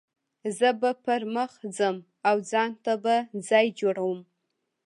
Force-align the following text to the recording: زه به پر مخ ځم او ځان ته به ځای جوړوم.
زه 0.57 0.69
به 0.81 0.91
پر 1.03 1.21
مخ 1.35 1.51
ځم 1.77 1.95
او 2.29 2.35
ځان 2.51 2.71
ته 2.83 2.93
به 3.03 3.15
ځای 3.49 3.67
جوړوم. 3.79 4.19